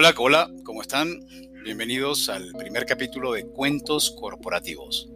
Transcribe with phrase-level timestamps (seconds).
[0.00, 1.26] Hola, hola, ¿cómo están?
[1.64, 5.08] Bienvenidos al primer capítulo de Cuentos Corporativos.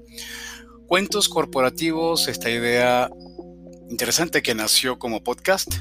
[0.88, 3.08] Cuentos Corporativos, esta idea
[3.88, 5.72] interesante que nació como podcast,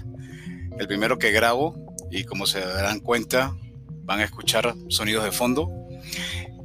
[0.77, 3.57] el primero que grabo y como se darán cuenta
[4.03, 5.71] van a escuchar sonidos de fondo.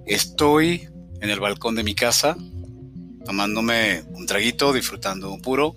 [0.05, 0.91] Estoy
[1.23, 2.37] en el balcón de mi casa
[3.25, 5.75] tomándome un traguito, disfrutando un puro,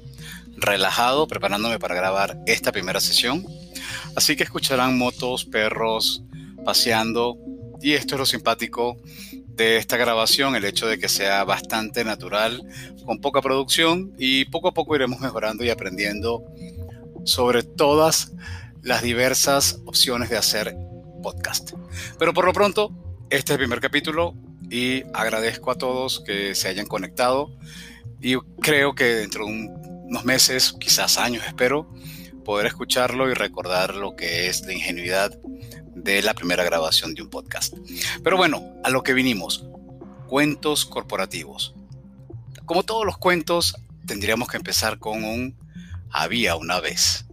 [0.58, 3.46] relajado, preparándome para grabar esta primera sesión.
[4.18, 6.26] Así que escucharán motos, perros,
[6.64, 7.38] paseando.
[7.82, 8.98] Y esto es lo simpático
[9.60, 12.64] de esta grabación, el hecho de que sea bastante natural,
[13.06, 16.44] con poca producción y poco a poco iremos mejorando y aprendiendo
[17.26, 18.32] sobre todas
[18.82, 20.76] las diversas opciones de hacer
[21.22, 21.74] podcast.
[22.18, 22.92] Pero por lo pronto,
[23.30, 24.34] este es el primer capítulo
[24.70, 27.52] y agradezco a todos que se hayan conectado
[28.22, 31.90] y creo que dentro de unos meses, quizás años, espero,
[32.44, 35.38] poder escucharlo y recordar lo que es la ingenuidad
[36.04, 37.74] de la primera grabación de un podcast.
[38.24, 39.66] Pero bueno, a lo que vinimos,
[40.28, 41.74] cuentos corporativos.
[42.66, 45.56] Como todos los cuentos, tendríamos que empezar con un
[46.12, 47.26] había una vez.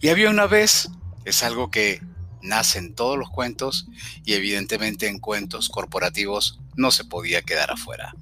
[0.00, 0.88] Y había una vez
[1.24, 2.00] es algo que
[2.40, 3.88] nace en todos los cuentos
[4.24, 8.14] y evidentemente en cuentos corporativos no se podía quedar afuera.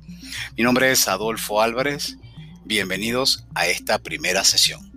[0.57, 2.17] Mi nombre es Adolfo Álvarez.
[2.65, 4.91] Bienvenidos a esta primera sesión.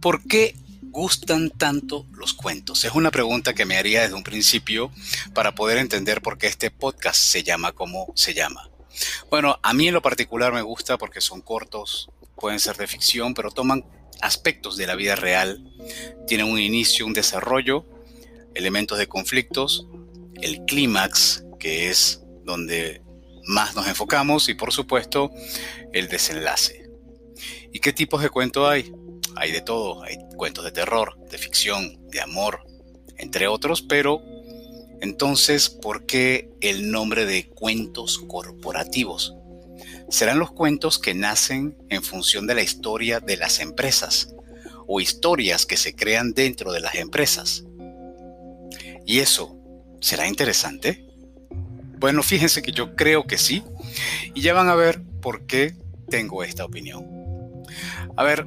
[0.00, 0.54] ¿Por qué
[0.96, 2.86] gustan tanto los cuentos?
[2.86, 4.90] Es una pregunta que me haría desde un principio
[5.34, 8.70] para poder entender por qué este podcast se llama como se llama.
[9.28, 13.34] Bueno, a mí en lo particular me gusta porque son cortos, pueden ser de ficción,
[13.34, 13.84] pero toman
[14.22, 15.70] aspectos de la vida real,
[16.26, 17.84] tienen un inicio, un desarrollo,
[18.54, 19.86] elementos de conflictos,
[20.40, 23.02] el clímax, que es donde
[23.46, 25.30] más nos enfocamos, y por supuesto
[25.92, 26.88] el desenlace.
[27.70, 28.90] ¿Y qué tipos de cuentos hay?
[29.36, 32.60] Hay de todo, hay cuentos de terror, de ficción, de amor,
[33.18, 34.22] entre otros, pero
[35.00, 39.34] entonces, ¿por qué el nombre de cuentos corporativos?
[40.08, 44.34] Serán los cuentos que nacen en función de la historia de las empresas
[44.86, 47.64] o historias que se crean dentro de las empresas.
[49.04, 49.56] ¿Y eso
[50.00, 51.06] será interesante?
[51.98, 53.62] Bueno, fíjense que yo creo que sí,
[54.34, 55.74] y ya van a ver por qué
[56.08, 57.06] tengo esta opinión.
[58.16, 58.46] A ver,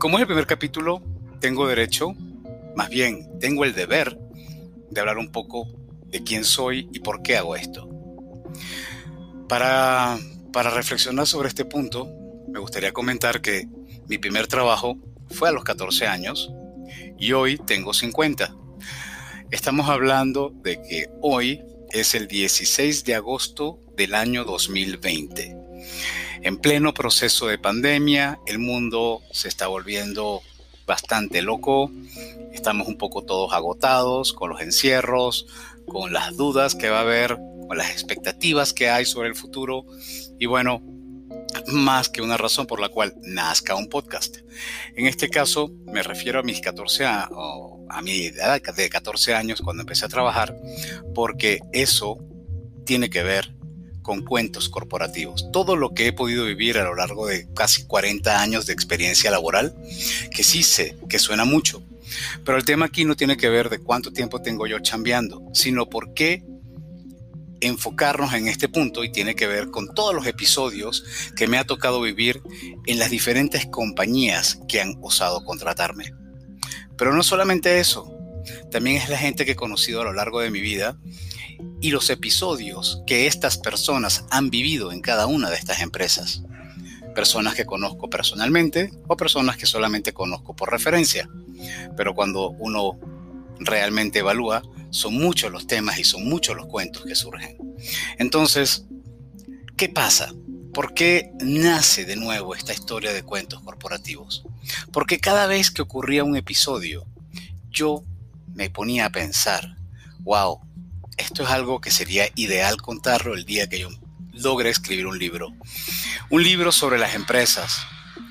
[0.00, 1.02] como es el primer capítulo,
[1.40, 2.14] tengo derecho,
[2.74, 4.18] más bien tengo el deber
[4.90, 5.68] de hablar un poco
[6.06, 7.86] de quién soy y por qué hago esto.
[9.46, 10.18] Para,
[10.54, 12.08] para reflexionar sobre este punto,
[12.48, 13.68] me gustaría comentar que
[14.08, 14.96] mi primer trabajo
[15.28, 16.50] fue a los 14 años
[17.18, 18.56] y hoy tengo 50.
[19.50, 25.56] Estamos hablando de que hoy es el 16 de agosto del año 2020
[26.42, 30.42] en pleno proceso de pandemia, el mundo se está volviendo
[30.86, 31.90] bastante loco,
[32.52, 35.46] estamos un poco todos agotados con los encierros,
[35.86, 37.36] con las dudas que va a haber,
[37.68, 39.84] con las expectativas que hay sobre el futuro
[40.38, 40.82] y bueno,
[41.66, 44.38] más que una razón por la cual nazca un podcast.
[44.96, 47.28] En este caso me refiero a mis 14 a,
[47.88, 50.56] a mi edad de 14 años cuando empecé a trabajar,
[51.14, 52.18] porque eso
[52.84, 53.59] tiene que ver
[54.02, 55.50] con cuentos corporativos.
[55.52, 59.30] Todo lo que he podido vivir a lo largo de casi 40 años de experiencia
[59.30, 59.74] laboral,
[60.34, 61.82] que sí sé que suena mucho.
[62.44, 65.88] Pero el tema aquí no tiene que ver de cuánto tiempo tengo yo chambeando, sino
[65.88, 66.44] por qué
[67.60, 71.04] enfocarnos en este punto y tiene que ver con todos los episodios
[71.36, 72.42] que me ha tocado vivir
[72.86, 76.14] en las diferentes compañías que han osado contratarme.
[76.96, 78.19] Pero no solamente eso,
[78.70, 80.96] también es la gente que he conocido a lo largo de mi vida
[81.80, 86.42] y los episodios que estas personas han vivido en cada una de estas empresas.
[87.14, 91.28] Personas que conozco personalmente o personas que solamente conozco por referencia.
[91.96, 92.98] Pero cuando uno
[93.58, 97.56] realmente evalúa, son muchos los temas y son muchos los cuentos que surgen.
[98.18, 98.84] Entonces,
[99.76, 100.32] ¿qué pasa?
[100.72, 104.44] ¿Por qué nace de nuevo esta historia de cuentos corporativos?
[104.92, 107.06] Porque cada vez que ocurría un episodio,
[107.70, 108.04] yo
[108.54, 109.76] me ponía a pensar,
[110.20, 110.60] wow,
[111.16, 113.88] esto es algo que sería ideal contarlo el día que yo
[114.32, 115.52] logre escribir un libro.
[116.30, 117.80] Un libro sobre las empresas.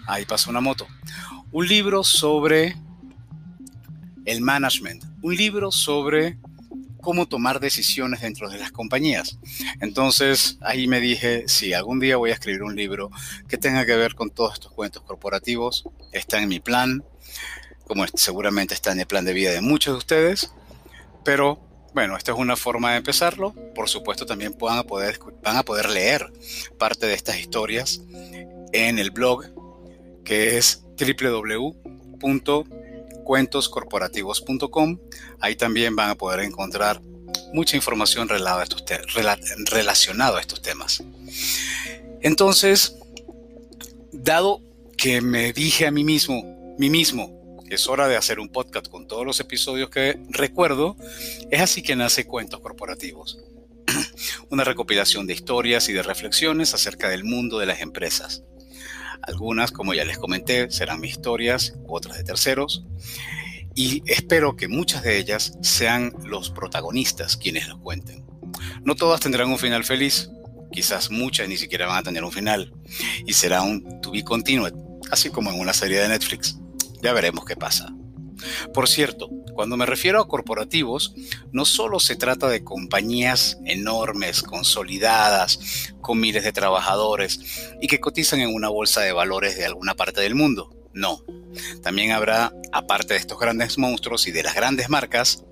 [0.07, 0.87] Ahí pasa una moto.
[1.51, 2.75] Un libro sobre
[4.25, 5.03] el management.
[5.21, 6.37] Un libro sobre
[7.01, 9.39] cómo tomar decisiones dentro de las compañías.
[9.81, 13.09] Entonces ahí me dije, si algún día voy a escribir un libro
[13.47, 15.85] que tenga que ver con todos estos cuentos corporativos.
[16.11, 17.03] Está en mi plan,
[17.89, 20.51] como seguramente está en el plan de vida de muchos de ustedes,
[21.25, 21.59] pero
[21.95, 23.55] bueno, esta es una forma de empezarlo.
[23.73, 26.31] Por supuesto, también puedan poder, van a poder leer
[26.77, 28.01] parte de estas historias
[28.73, 29.45] en el blog
[30.23, 30.85] que es
[33.23, 34.99] cuentoscorporativos.com.
[35.39, 37.01] Ahí también van a poder encontrar
[37.53, 38.61] mucha información relacionada
[40.37, 41.03] a estos temas.
[42.21, 42.95] Entonces,
[44.11, 44.61] dado
[44.95, 47.38] que me dije a mí mismo, mí mismo,
[47.75, 50.97] es hora de hacer un podcast con todos los episodios que recuerdo,
[51.51, 53.39] es así que nace Cuentos Corporativos.
[54.49, 58.43] Una recopilación de historias y de reflexiones acerca del mundo de las empresas.
[59.21, 62.85] Algunas, como ya les comenté, serán mis historias, otras de terceros.
[63.75, 68.25] Y espero que muchas de ellas sean los protagonistas quienes los cuenten.
[68.83, 70.29] No todas tendrán un final feliz,
[70.71, 72.73] quizás muchas ni siquiera van a tener un final,
[73.25, 74.73] y será un to be continued,
[75.11, 76.57] así como en una serie de Netflix.
[77.01, 77.93] Ya veremos qué pasa.
[78.73, 81.13] Por cierto, cuando me refiero a corporativos,
[81.51, 88.39] no solo se trata de compañías enormes, consolidadas, con miles de trabajadores y que cotizan
[88.39, 90.73] en una bolsa de valores de alguna parte del mundo.
[90.93, 91.23] No.
[91.83, 95.43] También habrá, aparte de estos grandes monstruos y de las grandes marcas,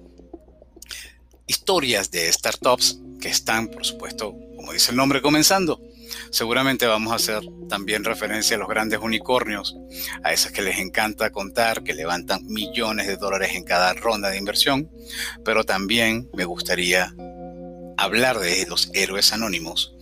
[1.48, 5.82] historias de startups que están, por supuesto, como dice el nombre, comenzando
[6.30, 9.76] Seguramente vamos a hacer también referencia a los grandes unicornios,
[10.24, 14.38] a esas que les encanta contar, que levantan millones de dólares en cada ronda de
[14.38, 14.92] inversión,
[15.44, 17.14] pero también me gustaría
[17.98, 19.96] hablar de los héroes anónimos,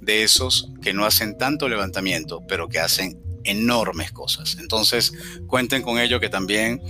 [0.00, 4.56] de esos que no hacen tanto levantamiento, pero que hacen enormes cosas.
[4.60, 5.12] Entonces,
[5.46, 6.80] cuenten con ello que también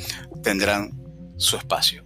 [0.42, 0.92] tendrán
[1.36, 2.04] su espacio.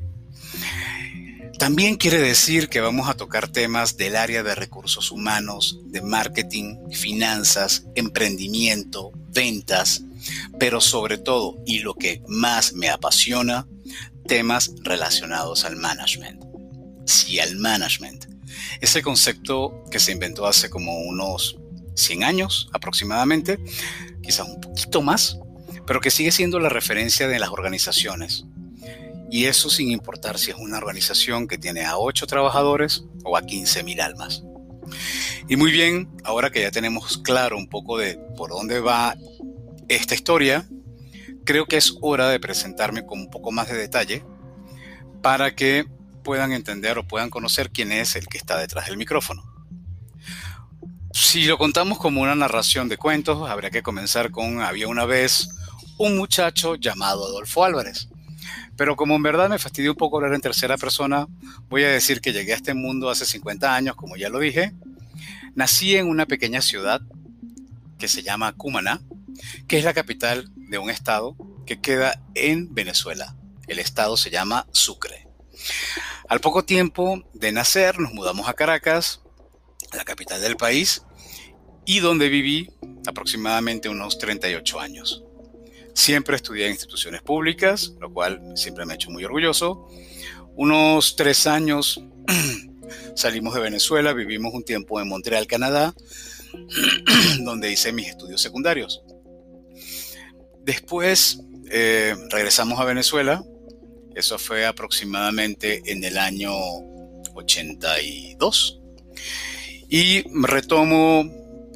[1.58, 6.90] También quiere decir que vamos a tocar temas del área de recursos humanos, de marketing,
[6.90, 10.04] finanzas, emprendimiento, ventas,
[10.58, 13.66] pero sobre todo, y lo que más me apasiona,
[14.26, 16.44] temas relacionados al management.
[17.06, 18.26] Sí, al management.
[18.82, 21.56] Ese concepto que se inventó hace como unos
[21.94, 23.58] 100 años aproximadamente,
[24.22, 25.38] quizás un poquito más,
[25.86, 28.44] pero que sigue siendo la referencia de las organizaciones
[29.30, 33.42] y eso sin importar si es una organización que tiene a 8 trabajadores o a
[33.42, 34.42] 15 mil almas.
[35.48, 39.16] Y muy bien, ahora que ya tenemos claro un poco de por dónde va
[39.88, 40.66] esta historia,
[41.44, 44.24] creo que es hora de presentarme con un poco más de detalle
[45.22, 45.86] para que
[46.22, 49.44] puedan entender o puedan conocer quién es el que está detrás del micrófono.
[51.12, 55.48] Si lo contamos como una narración de cuentos, habría que comenzar con había una vez
[55.98, 58.08] un muchacho llamado Adolfo Álvarez
[58.76, 61.26] pero como en verdad me fastidió un poco hablar en tercera persona,
[61.68, 64.72] voy a decir que llegué a este mundo hace 50 años, como ya lo dije.
[65.54, 67.00] Nací en una pequeña ciudad
[67.98, 69.00] que se llama Cumaná,
[69.66, 73.36] que es la capital de un estado que queda en Venezuela.
[73.66, 75.26] El estado se llama Sucre.
[76.28, 79.22] Al poco tiempo de nacer nos mudamos a Caracas,
[79.92, 81.02] la capital del país,
[81.84, 82.70] y donde viví
[83.06, 85.24] aproximadamente unos 38 años.
[85.96, 89.88] Siempre estudié en instituciones públicas, lo cual siempre me ha hecho muy orgulloso.
[90.54, 91.98] Unos tres años
[93.16, 95.94] salimos de Venezuela, vivimos un tiempo en Montreal, Canadá,
[97.44, 99.02] donde hice mis estudios secundarios.
[100.64, 101.40] Después
[101.70, 103.42] eh, regresamos a Venezuela,
[104.14, 106.52] eso fue aproximadamente en el año
[107.34, 108.82] 82,
[109.88, 111.24] y retomo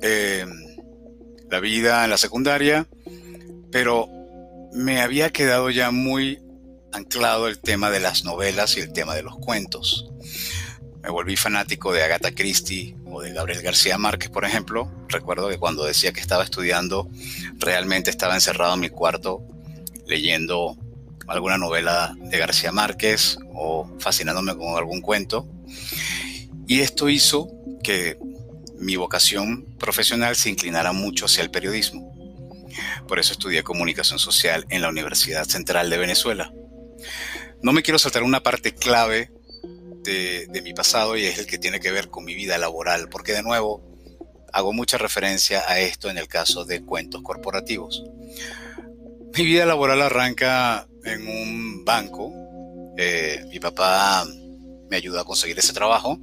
[0.03, 0.45] eh,
[1.51, 2.87] la vida en la secundaria
[3.71, 4.09] pero
[4.73, 6.41] me había quedado ya muy
[6.93, 10.11] anclado el tema de las novelas y el tema de los cuentos.
[11.03, 14.91] Me volví fanático de Agatha Christie o de Gabriel García Márquez, por ejemplo.
[15.09, 17.09] Recuerdo que cuando decía que estaba estudiando,
[17.59, 19.43] realmente estaba encerrado en mi cuarto
[20.07, 20.77] leyendo
[21.27, 25.49] alguna novela de García Márquez o fascinándome con algún cuento.
[26.67, 27.49] Y esto hizo
[27.83, 28.19] que
[28.79, 32.10] mi vocación profesional se inclinara mucho hacia el periodismo.
[33.07, 36.53] Por eso estudié comunicación social en la Universidad Central de Venezuela.
[37.63, 39.31] No me quiero saltar una parte clave
[40.03, 43.33] de, mi pasado y es el que tiene que ver con mi vida laboral, porque
[43.33, 43.83] de nuevo
[44.53, 48.03] hago mucha referencia a esto en el caso de cuentos corporativos.
[49.37, 52.33] Mi vida laboral arranca en un banco.
[52.97, 54.27] Eh, mi papá
[54.91, 56.19] me ayudó a conseguir ese trabajo.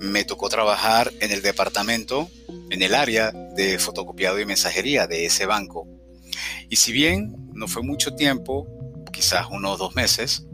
[0.00, 2.30] Me tocó trabajar en el departamento
[2.70, 5.86] en el área de fotocopiado y mensajería de ese banco.
[6.68, 8.66] Y si bien no fue mucho tiempo,
[9.12, 10.46] quizás unos dos meses,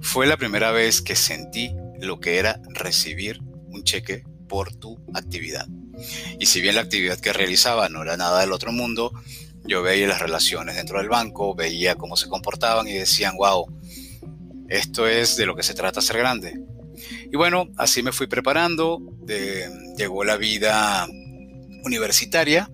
[0.00, 5.66] fue la primera vez que sentí lo que era recibir un cheque por tu actividad.
[6.38, 9.12] Y si bien la actividad que realizaba no era nada del otro mundo,
[9.64, 13.66] yo veía las relaciones dentro del banco, veía cómo se comportaban y decían, wow,
[14.68, 16.60] esto es de lo que se trata ser grande.
[17.30, 19.00] Y bueno, así me fui preparando,
[19.96, 21.06] llegó la vida
[21.84, 22.70] universitaria,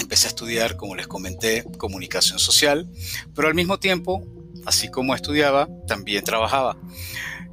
[0.00, 2.88] empecé a estudiar, como les comenté, comunicación social,
[3.34, 4.24] pero al mismo tiempo,
[4.64, 6.76] así como estudiaba, también trabajaba.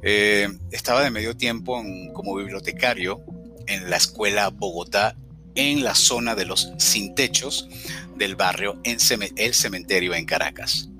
[0.02, 1.82] Eh, estaba de medio tiempo
[2.12, 3.22] como bibliotecario
[3.66, 5.16] en la escuela Bogotá,
[5.54, 7.68] en la zona de los sin techos
[8.16, 8.98] del barrio en
[9.36, 10.90] El Cementerio en Caracas.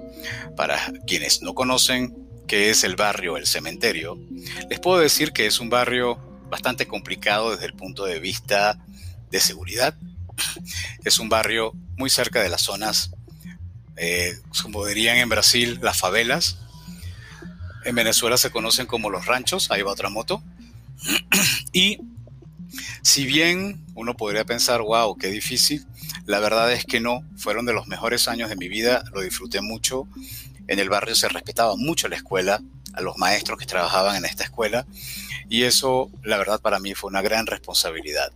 [0.57, 4.19] Para quienes no conocen qué es el barrio El Cementerio,
[4.69, 6.19] les puedo decir que es un barrio
[6.51, 8.79] bastante complicado desde el punto de vista
[9.31, 9.97] de seguridad.
[11.05, 13.11] Es un barrio muy cerca de las zonas,
[13.97, 16.59] eh, como dirían en Brasil, las favelas.
[17.85, 20.43] En Venezuela se conocen como los ranchos, ahí va otra moto.
[21.73, 21.99] Y
[23.03, 25.85] si bien uno podría pensar, wow, qué difícil,
[26.25, 29.61] la verdad es que no, fueron de los mejores años de mi vida, lo disfruté
[29.61, 30.09] mucho.
[30.69, 34.45] En el barrio se respetaba mucho la escuela, a los maestros que trabajaban en esta
[34.45, 34.87] escuela,
[35.49, 38.33] y eso, la verdad, para mí fue una gran responsabilidad.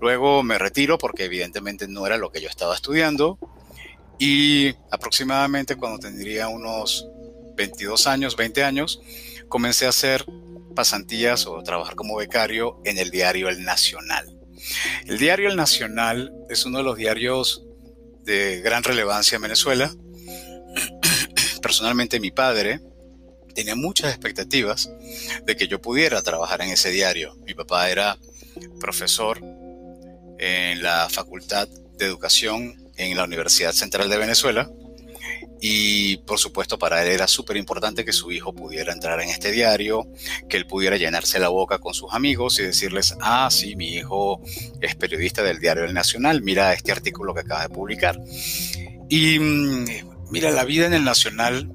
[0.00, 3.38] Luego me retiro porque evidentemente no era lo que yo estaba estudiando,
[4.18, 7.08] y aproximadamente cuando tendría unos
[7.56, 9.00] 22 años, 20 años,
[9.48, 10.26] comencé a hacer
[10.74, 14.36] pasantías o trabajar como becario en el diario El Nacional.
[15.06, 17.64] El diario El Nacional es uno de los diarios
[18.24, 19.92] de gran relevancia en Venezuela.
[21.62, 22.80] Personalmente mi padre
[23.54, 24.90] tenía muchas expectativas
[25.44, 27.36] de que yo pudiera trabajar en ese diario.
[27.46, 28.18] Mi papá era
[28.80, 29.40] profesor
[30.38, 34.70] en la Facultad de Educación en la Universidad Central de Venezuela
[35.60, 39.52] y por supuesto para él era súper importante que su hijo pudiera entrar en este
[39.52, 40.08] diario,
[40.48, 44.40] que él pudiera llenarse la boca con sus amigos y decirles, ah, sí, mi hijo
[44.80, 48.18] es periodista del diario El Nacional, mira este artículo que acaba de publicar.
[49.10, 49.84] Y mm,
[50.30, 51.72] mira, la vida en el Nacional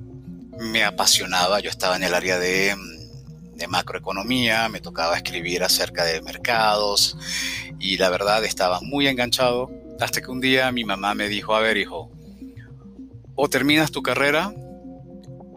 [0.60, 6.04] me apasionaba, yo estaba en el área de, mm, de macroeconomía, me tocaba escribir acerca
[6.04, 7.18] de mercados
[7.80, 9.70] y la verdad estaba muy enganchado
[10.00, 12.12] hasta que un día mi mamá me dijo, a ver hijo,
[13.36, 14.54] o terminas tu carrera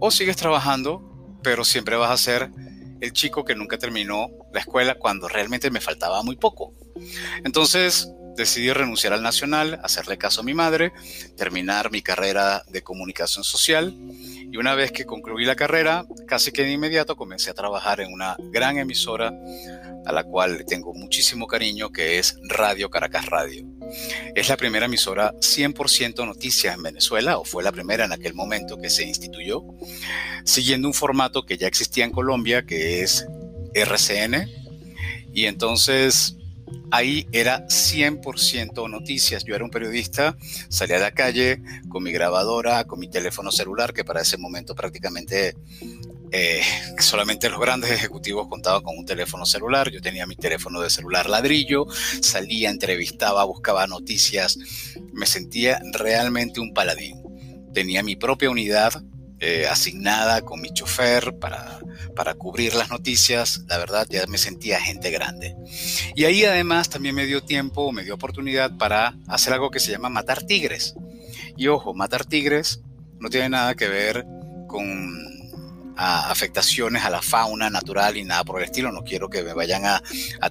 [0.01, 1.03] o sigues trabajando,
[1.43, 2.51] pero siempre vas a ser
[3.01, 6.73] el chico que nunca terminó la escuela cuando realmente me faltaba muy poco.
[7.45, 10.93] Entonces decidí renunciar al Nacional, hacerle caso a mi madre,
[11.37, 13.95] terminar mi carrera de comunicación social
[14.51, 18.13] y una vez que concluí la carrera, casi que de inmediato comencé a trabajar en
[18.13, 19.35] una gran emisora
[20.07, 23.67] a la cual tengo muchísimo cariño, que es Radio Caracas Radio.
[24.35, 28.79] Es la primera emisora 100% noticias en Venezuela, o fue la primera en aquel momento
[28.79, 29.63] que se instituyó,
[30.45, 33.27] siguiendo un formato que ya existía en Colombia, que es
[33.75, 34.49] RCN.
[35.35, 36.37] Y entonces
[36.91, 39.45] ahí era 100% noticias.
[39.45, 40.37] Yo era un periodista,
[40.69, 44.75] salía a la calle con mi grabadora, con mi teléfono celular, que para ese momento
[44.75, 45.57] prácticamente
[46.31, 46.61] eh,
[46.99, 49.91] solamente los grandes ejecutivos contaban con un teléfono celular.
[49.91, 51.87] Yo tenía mi teléfono de celular ladrillo,
[52.21, 54.59] salía, entrevistaba, buscaba noticias.
[55.13, 57.23] Me sentía realmente un paladín.
[57.73, 59.03] Tenía mi propia unidad
[59.41, 61.79] eh, asignada con mi chofer para,
[62.17, 63.63] para cubrir las noticias.
[63.69, 65.57] La verdad, ya me sentía gente grande.
[66.15, 69.93] Y ahí además también me dio tiempo, me dio oportunidad para hacer algo que se
[69.93, 70.95] llama matar tigres.
[71.57, 72.81] Y ojo, matar tigres
[73.21, 74.27] no tiene nada que ver
[74.67, 75.29] con
[75.99, 78.93] afectaciones a la fauna natural y nada por el estilo.
[78.93, 80.03] No quiero que me vayan a,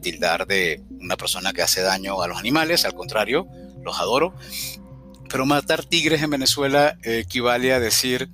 [0.01, 3.48] tildar de una persona que hace daño a los animales, al contrario,
[3.84, 4.34] los adoro.
[5.29, 8.29] Pero matar tigres en Venezuela equivale a decir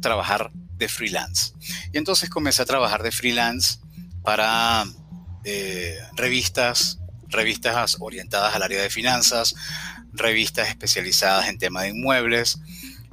[0.00, 1.52] trabajar de freelance.
[1.92, 3.78] Y entonces comencé a trabajar de freelance
[4.22, 4.84] para
[5.44, 9.54] eh, revistas, revistas orientadas al área de finanzas,
[10.12, 12.58] revistas especializadas en tema de inmuebles.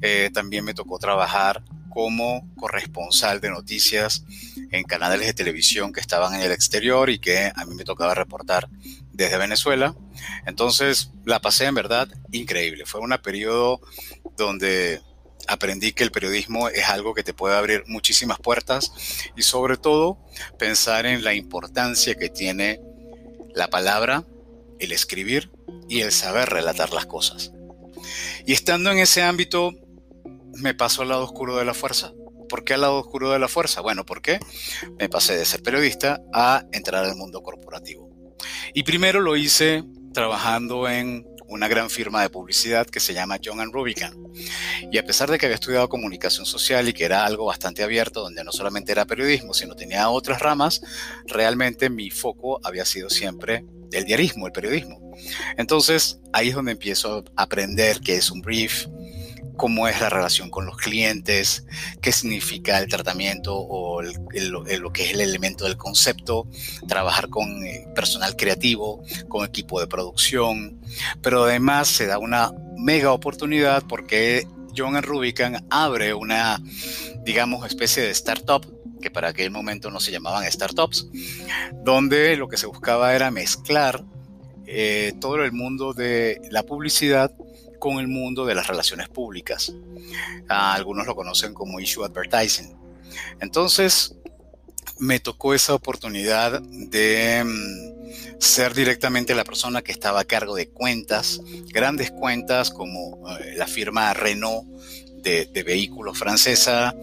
[0.02, 1.62] Eh, también me tocó trabajar
[1.96, 4.22] como corresponsal de noticias
[4.70, 8.14] en canales de televisión que estaban en el exterior y que a mí me tocaba
[8.14, 8.68] reportar
[9.14, 9.96] desde Venezuela.
[10.44, 12.84] Entonces la pasé en verdad increíble.
[12.84, 13.80] Fue un periodo
[14.36, 15.00] donde
[15.48, 18.92] aprendí que el periodismo es algo que te puede abrir muchísimas puertas
[19.34, 20.18] y sobre todo
[20.58, 22.78] pensar en la importancia que tiene
[23.54, 24.22] la palabra,
[24.80, 25.50] el escribir
[25.88, 27.52] y el saber relatar las cosas.
[28.44, 29.72] Y estando en ese ámbito
[30.58, 32.12] me paso al lado oscuro de la fuerza.
[32.48, 33.80] ¿Por qué al lado oscuro de la fuerza?
[33.80, 34.38] Bueno, porque
[34.98, 38.10] me pasé de ser periodista a entrar al mundo corporativo.
[38.74, 43.72] Y primero lo hice trabajando en una gran firma de publicidad que se llama John
[43.72, 44.32] Rubicon.
[44.90, 48.22] Y a pesar de que había estudiado comunicación social y que era algo bastante abierto,
[48.22, 50.80] donde no solamente era periodismo, sino tenía otras ramas,
[51.26, 55.12] realmente mi foco había sido siempre el diarismo, el periodismo.
[55.56, 58.86] Entonces ahí es donde empiezo a aprender qué es un brief,
[59.56, 61.64] cómo es la relación con los clientes,
[62.00, 66.46] qué significa el tratamiento o lo que es el elemento del concepto,
[66.86, 70.80] trabajar con eh, personal creativo, con equipo de producción,
[71.22, 74.46] pero además se da una mega oportunidad porque
[74.76, 76.60] John Rubicon abre una,
[77.24, 78.66] digamos, especie de startup
[79.00, 81.08] que para aquel momento no se llamaban startups,
[81.84, 84.04] donde lo que se buscaba era mezclar
[84.66, 87.30] eh, todo el mundo de la publicidad
[87.78, 89.72] con el mundo de las relaciones públicas.
[90.48, 92.74] Ah, algunos lo conocen como issue advertising.
[93.40, 94.16] Entonces,
[94.98, 100.68] me tocó esa oportunidad de mm, ser directamente la persona que estaba a cargo de
[100.68, 104.66] cuentas, grandes cuentas como eh, la firma Renault
[105.26, 106.94] de, vehículos francesa,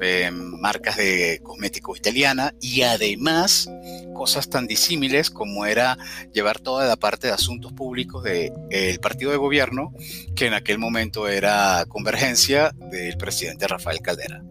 [0.00, 3.68] eh, marcas de cosméticos italiana y además
[4.14, 5.98] cosas tan disímiles como era
[6.32, 9.92] llevar toda la parte de asuntos públicos del partido de gobierno,
[10.36, 14.42] que en aquel momento era Convergencia del presidente Rafael Caldera.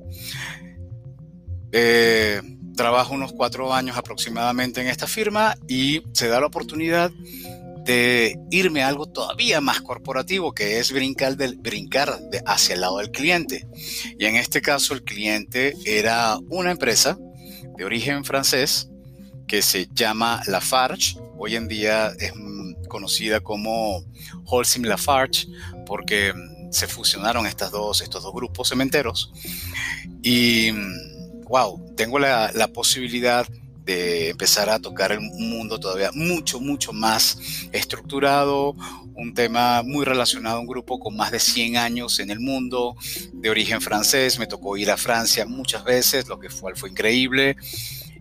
[1.72, 2.42] Eh,
[2.76, 7.12] trabajo unos cuatro años aproximadamente en esta firma y se da la oportunidad
[7.86, 13.00] de irme a algo todavía más corporativo, que es brincar, del, brincar hacia el lado
[13.00, 13.68] del cliente.
[14.18, 17.18] Y en este caso el cliente era una empresa
[17.78, 18.90] de origen francés
[19.48, 21.18] que se llama Lafarge.
[21.38, 22.34] Hoy en día es
[22.88, 24.04] conocida como
[24.46, 25.48] Holcim Lafarge
[25.86, 29.32] porque mm, se fusionaron estas dos, estos dos grupos cementeros.
[30.22, 30.72] Y,
[31.50, 33.48] wow, mm, tengo la, la posibilidad
[34.30, 37.38] empezar a tocar un mundo todavía mucho, mucho más
[37.72, 38.76] estructurado,
[39.16, 42.96] un tema muy relacionado a un grupo con más de 100 años en el mundo,
[43.34, 47.56] de origen francés, me tocó ir a Francia muchas veces, lo que fue, fue increíble.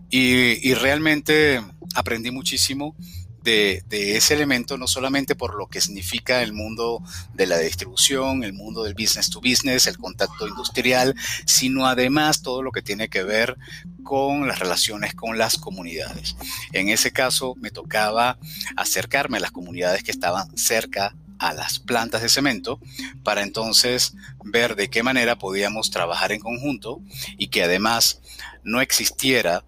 [0.09, 1.61] Y realmente
[1.95, 2.95] aprendí muchísimo
[3.43, 7.01] de, ese elemento, no solamente por lo que significa el mundo
[7.33, 12.61] de la distribución, el mundo del business to business, el contacto industrial, sino además todo
[12.61, 13.57] lo que tiene que ver
[14.03, 16.35] con las relaciones con las comunidades.
[16.73, 18.37] En ese caso me tocaba
[18.75, 22.79] acercarme a las comunidades que estaban cerca a las plantas de cemento
[23.23, 24.13] para entonces
[24.45, 27.01] ver de qué manera podíamos trabajar en conjunto
[27.37, 28.21] y que además
[28.63, 29.63] no existiera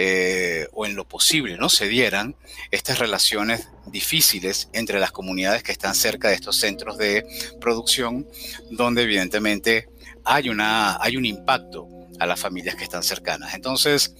[0.00, 2.36] eh, o en lo posible no se dieran
[2.70, 7.26] estas relaciones difíciles entre las comunidades que están cerca de estos centros de
[7.60, 8.28] producción,
[8.70, 9.88] donde evidentemente
[10.24, 11.88] hay, una, hay un impacto
[12.20, 13.54] a las familias que están cercanas.
[13.54, 14.14] Entonces,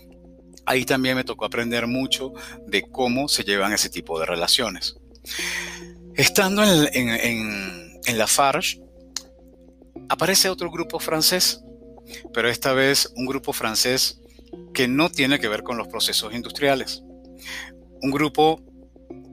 [0.66, 2.32] ahí también me tocó aprender mucho
[2.66, 4.96] de cómo se llevan ese tipo de relaciones.
[6.16, 8.80] Estando en, en, en la Farge,
[10.08, 11.60] aparece otro grupo francés,
[12.34, 14.17] pero esta vez un grupo francés
[14.72, 17.02] que no tiene que ver con los procesos industriales.
[18.02, 18.62] Un grupo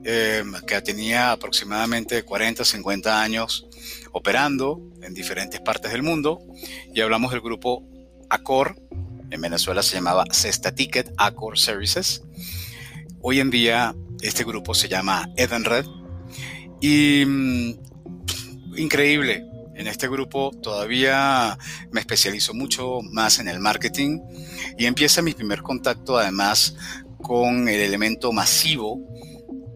[0.03, 3.67] eh, que tenía aproximadamente 40, 50 años
[4.11, 6.39] operando en diferentes partes del mundo
[6.93, 7.83] y hablamos del grupo
[8.29, 8.75] Accor,
[9.31, 12.23] en Venezuela se llamaba Cesta Ticket, Accor Services.
[13.21, 15.85] Hoy en día este grupo se llama Edenred
[16.81, 17.73] y mm,
[18.77, 19.45] increíble,
[19.75, 21.57] en este grupo todavía
[21.91, 24.19] me especializo mucho más en el marketing
[24.77, 26.75] y empieza mi primer contacto además
[27.21, 28.99] con el elemento masivo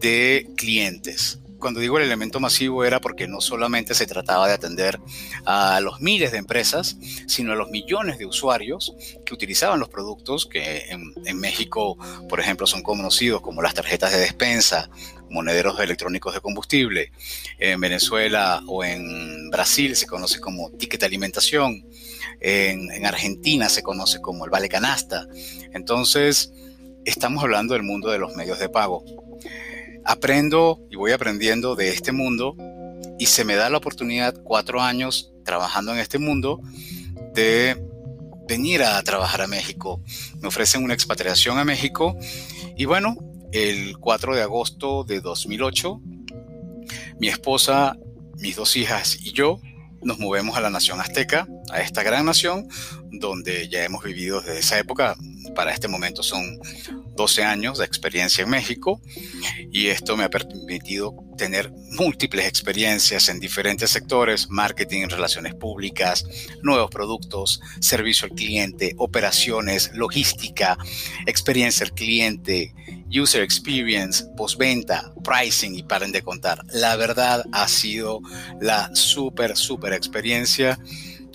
[0.00, 1.39] de clientes.
[1.60, 4.98] Cuando digo el elemento masivo era porque no solamente se trataba de atender
[5.44, 6.96] a los miles de empresas,
[7.26, 8.94] sino a los millones de usuarios
[9.24, 11.96] que utilizaban los productos que en, en México,
[12.28, 14.90] por ejemplo, son conocidos como las tarjetas de despensa,
[15.30, 17.12] monederos electrónicos de combustible.
[17.58, 21.86] En Venezuela o en Brasil se conoce como ticket de alimentación.
[22.40, 25.26] En, Argentina se conoce como el vale canasta.
[25.72, 26.52] Entonces,
[27.04, 29.04] estamos hablando del mundo de los medios de pago.
[30.04, 32.56] Aprendo y voy aprendiendo de este mundo
[33.18, 36.60] y se me da la oportunidad, cuatro años trabajando en este mundo,
[37.34, 37.76] de
[38.48, 40.02] venir a trabajar a México.
[40.40, 42.16] Me ofrecen una expatriación a México
[42.76, 43.16] y bueno,
[43.52, 46.00] el 4 de agosto de 2008,
[47.18, 47.96] mi esposa,
[48.38, 49.60] mis dos hijas y yo
[50.02, 52.68] nos movemos a la nación azteca, a esta gran nación,
[53.10, 55.16] donde ya hemos vivido desde esa época,
[55.54, 56.58] para este momento son
[57.16, 59.00] 12 años de experiencia en México,
[59.70, 66.24] y esto me ha permitido tener múltiples experiencias en diferentes sectores, marketing, relaciones públicas,
[66.62, 70.76] nuevos productos, servicio al cliente, operaciones, logística,
[71.26, 72.74] experiencia al cliente,
[73.10, 76.62] user experience, postventa, pricing y paren de contar.
[76.72, 78.20] La verdad ha sido
[78.60, 80.78] la súper, súper experiencia.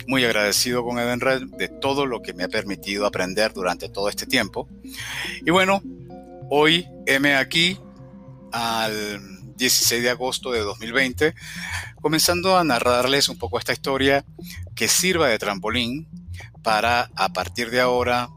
[0.07, 4.25] Muy agradecido con Edenred de todo lo que me ha permitido aprender durante todo este
[4.25, 4.69] tiempo.
[5.45, 5.81] Y bueno,
[6.49, 7.79] hoy heme aquí
[8.51, 9.19] al
[9.55, 11.33] 16 de agosto de 2020,
[12.01, 14.25] comenzando a narrarles un poco esta historia
[14.75, 16.07] que sirva de trampolín
[16.61, 18.29] para a partir de ahora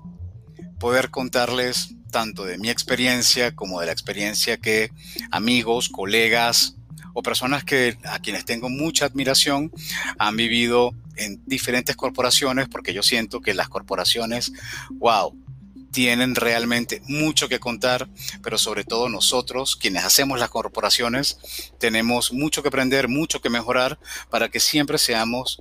[0.79, 4.91] poder contarles tanto de mi experiencia como de la experiencia que
[5.31, 6.78] amigos, colegas
[7.15, 9.73] o personas que a quienes tengo mucha admiración
[10.19, 14.53] han vivido en diferentes corporaciones porque yo siento que las corporaciones,
[14.93, 15.37] wow,
[15.91, 18.09] tienen realmente mucho que contar,
[18.43, 21.39] pero sobre todo nosotros, quienes hacemos las corporaciones,
[21.79, 23.99] tenemos mucho que aprender, mucho que mejorar
[24.31, 25.61] para que siempre seamos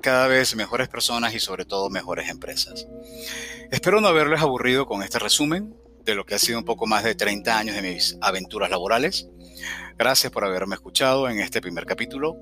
[0.00, 2.86] cada vez mejores personas y sobre todo mejores empresas.
[3.70, 5.74] Espero no haberles aburrido con este resumen
[6.04, 9.28] de lo que ha sido un poco más de 30 años de mis aventuras laborales.
[9.98, 12.36] Gracias por haberme escuchado en este primer capítulo.